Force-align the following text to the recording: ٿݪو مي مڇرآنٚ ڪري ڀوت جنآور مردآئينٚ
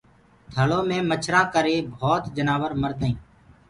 ٿݪو 0.53 0.79
مي 0.87 0.97
مڇرآنٚ 1.09 1.51
ڪري 1.53 1.75
ڀوت 1.97 2.23
جنآور 2.35 2.71
مردآئينٚ 2.81 3.21